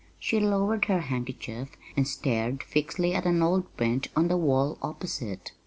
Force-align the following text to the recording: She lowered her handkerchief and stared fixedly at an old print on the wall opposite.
She 0.17 0.39
lowered 0.39 0.85
her 0.85 1.01
handkerchief 1.01 1.77
and 1.95 2.07
stared 2.07 2.63
fixedly 2.63 3.13
at 3.13 3.27
an 3.27 3.43
old 3.43 3.77
print 3.77 4.07
on 4.15 4.29
the 4.29 4.35
wall 4.37 4.79
opposite. 4.81 5.51